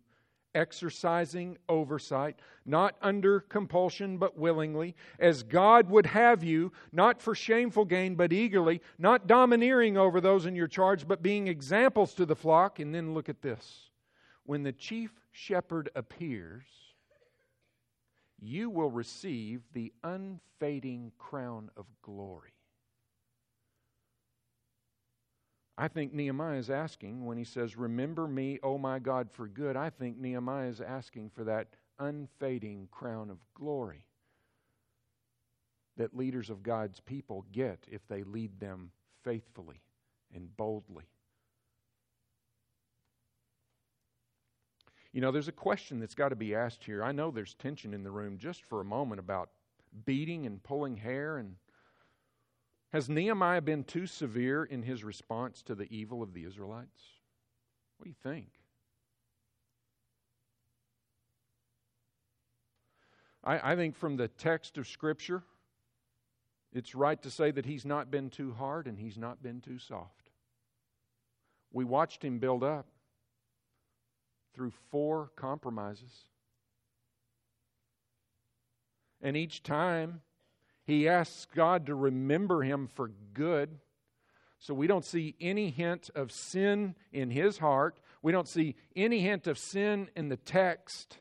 [0.58, 7.86] exercising oversight, not under compulsion, but willingly, as God would have you, not for shameful
[7.86, 12.36] gain, but eagerly, not domineering over those in your charge, but being examples to the
[12.36, 12.80] flock.
[12.80, 13.90] And then look at this
[14.46, 16.66] when the chief shepherd appears,
[18.40, 22.57] you will receive the unfading crown of glory.
[25.78, 29.76] I think Nehemiah is asking when he says, Remember me, O my God, for good.
[29.76, 31.68] I think Nehemiah is asking for that
[32.00, 34.04] unfading crown of glory
[35.98, 38.92] that leaders of God's people get if they lead them
[39.24, 39.82] faithfully
[40.34, 41.06] and boldly.
[45.14, 47.04] You know, there's a question that's got to be asked here.
[47.04, 49.50] I know there's tension in the room just for a moment about
[50.06, 51.56] beating and pulling hair and
[52.94, 57.02] has Nehemiah been too severe in his response to the evil of the Israelites?
[57.98, 58.50] What do you think?
[63.44, 65.44] I, I think from the text of Scripture,
[66.74, 69.80] it's right to say that he's not been too hard and he's not been too
[69.80, 70.32] soft.
[71.72, 72.88] We watched him build up
[74.54, 76.12] through four compromises.
[79.22, 80.22] And each time
[80.88, 83.78] he asks God to remember him for good.
[84.58, 88.00] So we don't see any hint of sin in his heart.
[88.24, 91.20] We don't see any hint of sin in the text.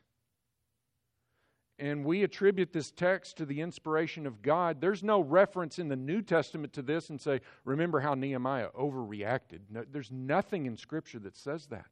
[1.77, 4.79] And we attribute this text to the inspiration of God.
[4.79, 9.59] There's no reference in the New Testament to this and say, remember how Nehemiah overreacted.
[9.69, 11.87] No, there's nothing in Scripture that says that.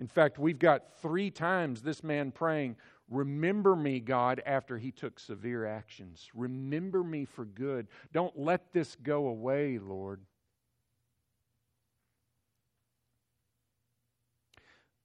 [0.00, 2.76] In fact, we've got three times this man praying,
[3.10, 6.30] Remember me, God, after he took severe actions.
[6.32, 7.88] Remember me for good.
[8.12, 10.20] Don't let this go away, Lord.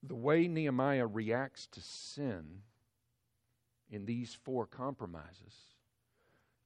[0.03, 2.61] The way Nehemiah reacts to sin
[3.89, 5.55] in these four compromises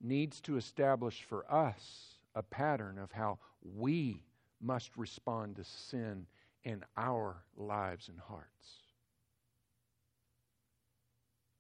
[0.02, 4.24] needs to establish for us a pattern of how we
[4.62, 6.26] must respond to sin
[6.66, 8.79] in our lives and hearts.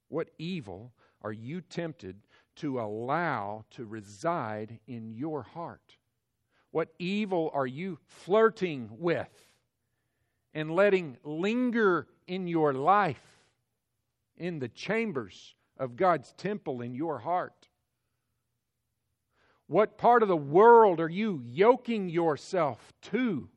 [0.10, 0.92] What evil
[1.22, 2.18] are you tempted
[2.58, 5.96] to allow to reside in your heart?
[6.72, 9.30] What evil are you flirting with
[10.54, 13.24] and letting linger in your life,
[14.38, 17.70] in the chambers of God's temple in your heart?
[19.68, 23.50] What part of the world are you yoking yourself to?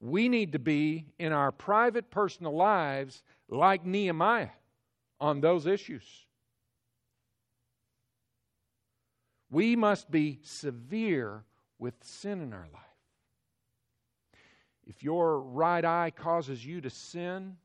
[0.00, 4.50] We need to be in our private personal lives like Nehemiah
[5.20, 6.04] on those issues.
[9.50, 11.44] We must be severe
[11.78, 12.82] with sin in our life.
[14.86, 17.56] If your right eye causes you to sin,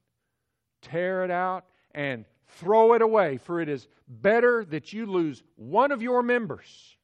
[0.81, 5.91] tear it out and throw it away, for it is better that you lose one
[5.91, 6.97] of your members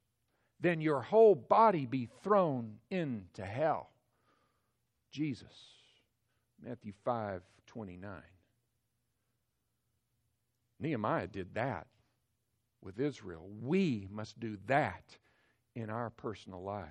[0.59, 3.89] than your whole body be thrown into hell.
[5.11, 5.53] Jesus,
[6.61, 8.11] Matthew 5 29.
[10.79, 11.87] Nehemiah did that
[12.81, 13.47] with Israel.
[13.61, 15.03] We must do that
[15.75, 16.89] in our personal lives.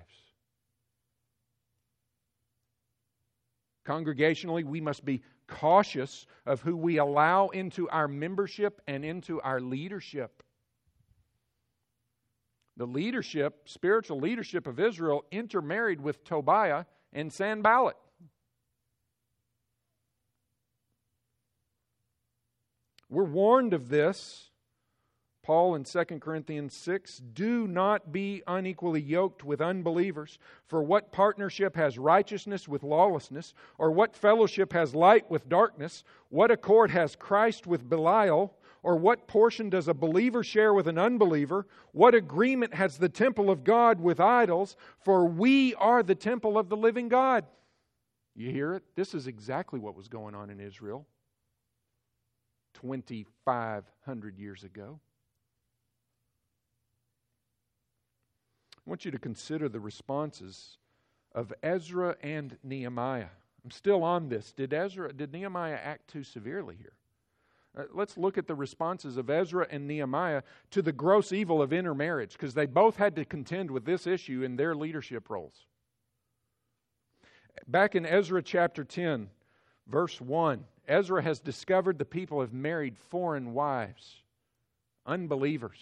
[3.85, 9.59] Congregationally, we must be cautious of who we allow into our membership and into our
[9.59, 10.43] leadership.
[12.77, 17.97] The leadership, spiritual leadership of Israel, intermarried with Tobiah and Sanballat.
[23.09, 24.45] We're warned of this.
[25.41, 30.37] Paul in 2 Corinthians 6 Do not be unequally yoked with unbelievers,
[30.67, 36.03] for what partnership has righteousness with lawlessness, or what fellowship has light with darkness?
[36.29, 38.53] What accord has Christ with Belial?
[38.81, 41.67] Or what portion does a believer share with an unbeliever?
[41.91, 44.77] What agreement has the temple of God with idols?
[45.03, 47.45] For we are the temple of the living God.
[48.35, 48.83] You hear it?
[48.95, 51.05] This is exactly what was going on in Israel.
[52.81, 54.99] 2,500 years ago.
[58.77, 60.77] I want you to consider the responses
[61.33, 63.27] of Ezra and Nehemiah.
[63.63, 64.53] I'm still on this.
[64.53, 66.93] Did Ezra did Nehemiah act too severely here?
[67.77, 71.71] Uh, let's look at the responses of Ezra and Nehemiah to the gross evil of
[71.71, 75.65] intermarriage because they both had to contend with this issue in their leadership roles.
[77.67, 79.29] Back in Ezra chapter 10,
[79.87, 84.23] verse 1, Ezra has discovered the people have married foreign wives,
[85.05, 85.79] unbelievers.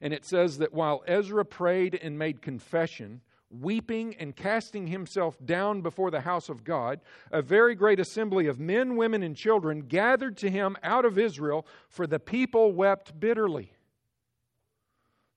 [0.00, 5.80] And it says that while Ezra prayed and made confession, weeping and casting himself down
[5.80, 7.00] before the house of God,
[7.30, 11.66] a very great assembly of men, women, and children gathered to him out of Israel,
[11.88, 13.72] for the people wept bitterly.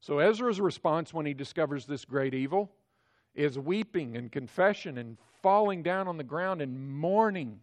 [0.01, 2.71] So Ezra's response when he discovers this great evil
[3.35, 7.61] is weeping and confession and falling down on the ground and mourning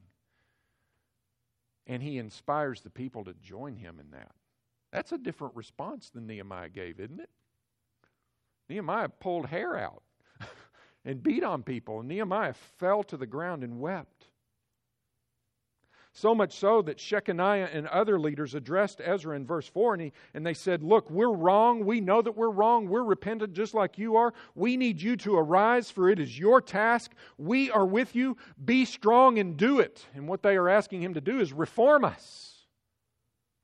[1.86, 4.32] and he inspires the people to join him in that.
[4.92, 7.30] That's a different response than Nehemiah gave, isn't it?
[8.68, 10.02] Nehemiah pulled hair out
[11.04, 14.13] and beat on people, and Nehemiah fell to the ground and wept.
[16.16, 20.12] So much so that Shechaniah and other leaders addressed Ezra in verse 4 and, he,
[20.32, 21.84] and they said, Look, we're wrong.
[21.84, 22.88] We know that we're wrong.
[22.88, 24.32] We're repentant just like you are.
[24.54, 27.10] We need you to arise, for it is your task.
[27.36, 28.36] We are with you.
[28.64, 30.06] Be strong and do it.
[30.14, 32.58] And what they are asking him to do is reform us.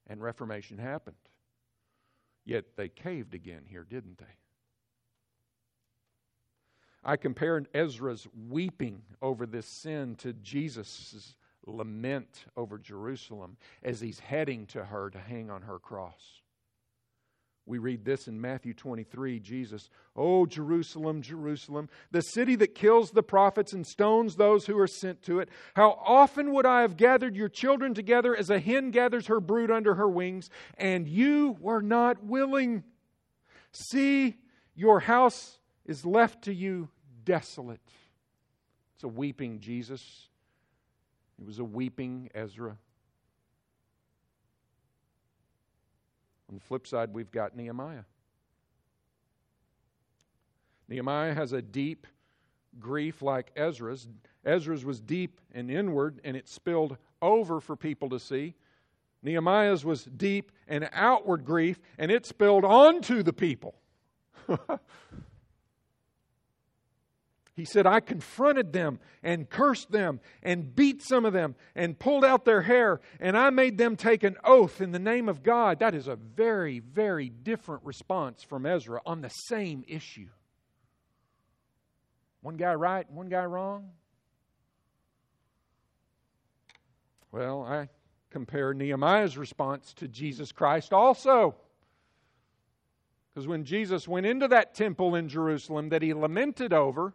[0.08, 1.14] And reformation happened.
[2.44, 4.24] Yet they caved again here, didn't they?
[7.04, 11.36] I compared Ezra's weeping over this sin to Jesus'
[11.66, 16.40] lament over Jerusalem as he's heading to her to hang on her cross.
[17.66, 23.22] We read this in Matthew 23 Jesus, Oh, Jerusalem, Jerusalem, the city that kills the
[23.22, 25.50] prophets and stones those who are sent to it.
[25.74, 29.70] How often would I have gathered your children together as a hen gathers her brood
[29.70, 32.82] under her wings, and you were not willing?
[33.72, 34.38] See,
[34.74, 36.88] your house is left to you
[37.24, 37.80] desolate.
[38.96, 40.29] It's a weeping Jesus
[41.40, 42.76] it was a weeping Ezra.
[46.48, 48.02] On the flip side, we've got Nehemiah.
[50.88, 52.06] Nehemiah has a deep
[52.78, 54.08] grief like Ezra's.
[54.44, 58.54] Ezra's was deep and inward, and it spilled over for people to see.
[59.22, 63.76] Nehemiah's was deep and outward grief, and it spilled onto the people.
[67.54, 72.24] he said, I confronted them and cursed them and beat some of them and pulled
[72.24, 75.80] out their hair, and I made them take an oath in the name of God.
[75.80, 80.28] That is a very, very different response from Ezra on the same issue.
[82.40, 83.90] One guy right, one guy wrong.
[87.32, 87.88] Well, I
[88.30, 91.56] compare Nehemiah's response to Jesus Christ also.
[93.28, 97.14] Because when Jesus went into that temple in Jerusalem that he lamented over,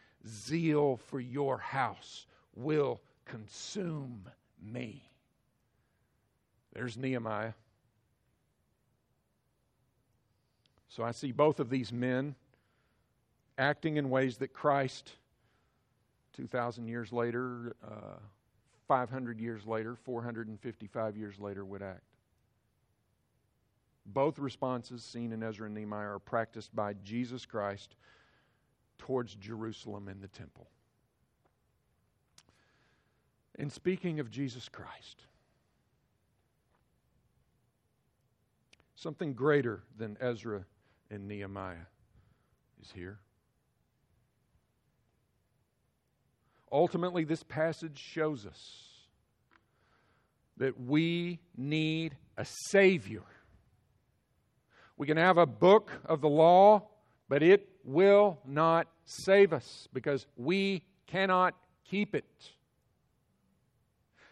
[0.27, 4.29] zeal for your house will consume
[4.61, 5.03] me.
[6.73, 7.53] There's Nehemiah.
[10.89, 12.35] So I see both of these men
[13.57, 15.11] acting in ways that Christ,
[16.33, 18.17] 2,000 years later, uh,
[18.87, 22.03] 500 years later, 455 years later, would act.
[24.05, 27.95] Both responses seen in Ezra and Nehemiah are practiced by Jesus Christ
[29.01, 30.67] towards Jerusalem and the temple.
[33.57, 35.23] And speaking of Jesus Christ,
[38.95, 40.65] something greater than Ezra
[41.09, 41.87] and Nehemiah
[42.81, 43.17] is here.
[46.71, 48.87] Ultimately, this passage shows us
[50.57, 53.23] that we need a Savior.
[54.95, 56.87] We can have a book of the law,
[57.31, 61.55] but it will not save us because we cannot
[61.85, 62.25] keep it.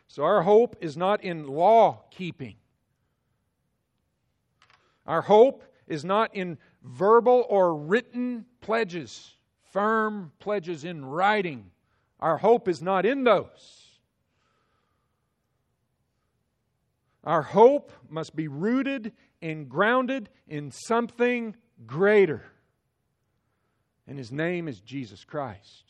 [0.09, 2.57] So our hope is not in law keeping.
[5.07, 9.33] Our hope is not in verbal or written pledges,
[9.71, 11.71] firm pledges in writing.
[12.19, 13.95] Our hope is not in those.
[17.23, 21.55] Our hope must be rooted and grounded in something
[21.87, 22.43] greater
[24.09, 25.83] and his name is Jesus Christ.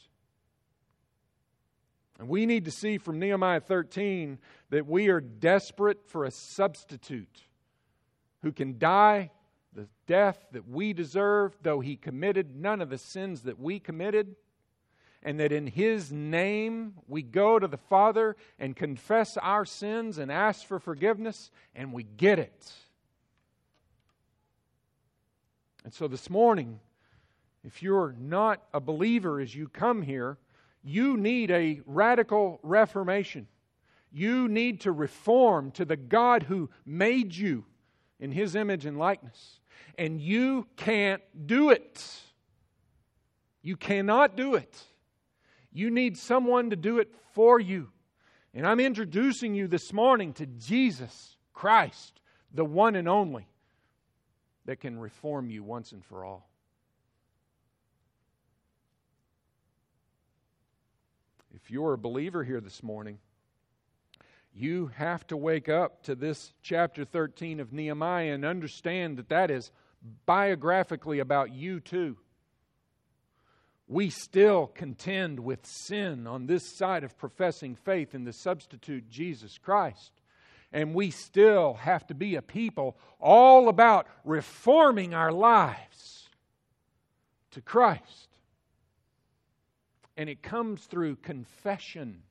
[2.20, 4.40] And we need to see from Nehemiah 13
[4.72, 7.46] that we are desperate for a substitute
[8.42, 9.32] who can die
[9.74, 14.36] the death that we deserve, though he committed none of the sins that we committed,
[15.24, 20.30] and that in his name we go to the Father and confess our sins and
[20.30, 22.74] ask for forgiveness, and we get it.
[25.86, 26.82] And so this morning,
[27.64, 30.38] if you're not a believer as you come here,
[30.84, 33.47] you need a radical reformation.
[34.12, 37.66] You need to reform to the God who made you
[38.20, 39.60] in his image and likeness.
[39.97, 42.03] And you can't do it.
[43.62, 44.82] You cannot do it.
[45.72, 47.89] You need someone to do it for you.
[48.53, 52.20] And I'm introducing you this morning to Jesus Christ,
[52.53, 53.47] the one and only
[54.66, 56.49] that can reform you once and for all.
[61.70, 63.20] If you're a believer here this morning,
[64.56, 69.52] you have to wake up to this chapter 13 of Nehemiah and understand that that
[69.52, 69.70] is
[70.26, 72.18] biographically about you too.
[73.88, 79.60] We still contend with sin on this side of professing faith in the substitute Jesus
[79.60, 80.12] Christ.
[80.74, 86.30] And we still have to be a people all about reforming our lives
[87.52, 88.29] to Christ.
[90.20, 92.24] And it comes through confession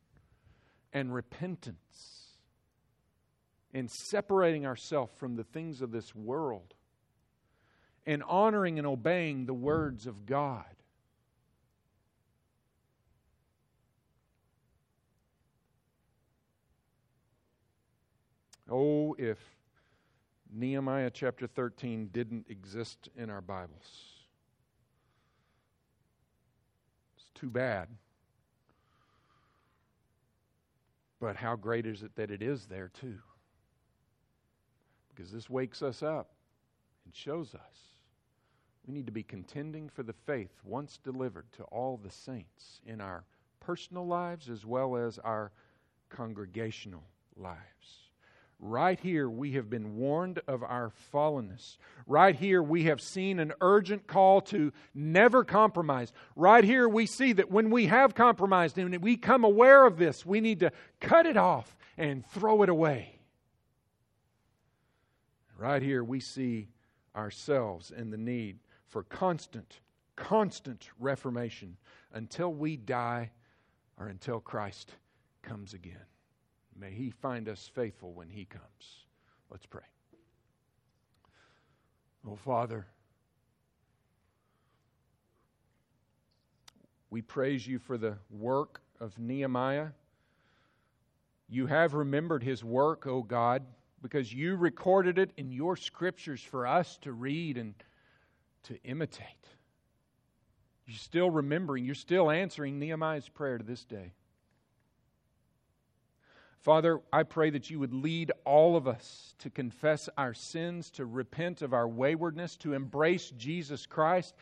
[0.92, 2.34] and repentance
[3.72, 6.74] and separating ourselves from the things of this world
[8.04, 10.66] and honoring and obeying the words of God.
[18.70, 19.38] Oh, if
[20.52, 24.17] Nehemiah chapter 13 didn't exist in our Bibles.
[27.38, 27.88] Too bad.
[31.20, 33.18] But how great is it that it is there too?
[35.10, 36.30] Because this wakes us up
[37.04, 37.94] and shows us
[38.86, 43.00] We need to be contending for the faith once delivered to all the saints in
[43.00, 43.24] our
[43.60, 45.52] personal lives as well as our
[46.08, 47.04] congregational
[47.36, 48.07] lives.
[48.60, 51.78] Right here, we have been warned of our fallenness.
[52.06, 56.12] Right here, we have seen an urgent call to never compromise.
[56.34, 60.26] Right here, we see that when we have compromised and we come aware of this,
[60.26, 63.20] we need to cut it off and throw it away.
[65.56, 66.68] Right here, we see
[67.14, 69.80] ourselves in the need for constant,
[70.16, 71.76] constant reformation
[72.12, 73.30] until we die
[73.98, 74.92] or until Christ
[75.42, 76.06] comes again.
[76.78, 79.04] May He find us faithful when He comes.
[79.50, 79.82] Let's pray.
[82.26, 82.86] Oh, Father,
[87.10, 89.88] we praise you for the work of Nehemiah.
[91.48, 93.62] You have remembered his work, O oh God,
[94.02, 97.74] because you recorded it in your scriptures for us to read and
[98.64, 99.24] to imitate.
[100.86, 104.12] You're still remembering, you're still answering Nehemiah's prayer to this day.
[106.60, 111.06] Father, I pray that you would lead all of us to confess our sins, to
[111.06, 114.34] repent of our waywardness, to embrace Jesus Christ.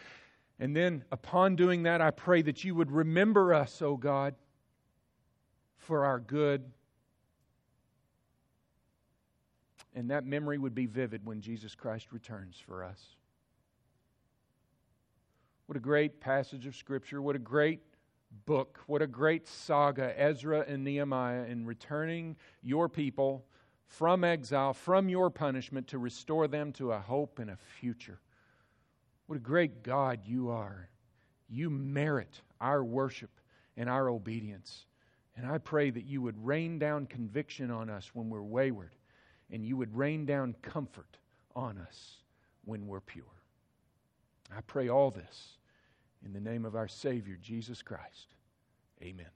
[0.58, 4.34] And then, upon doing that, I pray that you would remember us, O oh God,
[5.76, 6.64] for our good.
[9.94, 13.00] And that memory would be vivid when Jesus Christ returns for us.
[15.66, 17.20] What a great passage of Scripture.
[17.20, 17.80] What a great
[18.44, 18.80] book.
[18.86, 23.44] What a great saga, Ezra and Nehemiah, in returning your people
[23.86, 28.20] from exile, from your punishment, to restore them to a hope and a future.
[29.26, 30.88] What a great God you are.
[31.48, 33.30] You merit our worship
[33.76, 34.86] and our obedience.
[35.36, 38.94] And I pray that you would rain down conviction on us when we're wayward,
[39.50, 41.18] and you would rain down comfort
[41.54, 42.16] on us
[42.64, 43.24] when we're pure.
[44.56, 45.55] I pray all this
[46.26, 48.34] in the name of our Savior, Jesus Christ.
[49.00, 49.26] Amen.